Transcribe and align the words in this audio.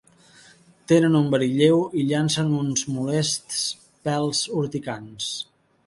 Tenen 0.91 1.17
un 1.19 1.27
verí 1.35 1.49
lleu 1.59 1.83
i 2.03 2.07
llancen 2.13 2.49
uns 2.63 2.87
molests 2.97 3.63
pèls 4.09 4.45
urticants. 4.65 5.31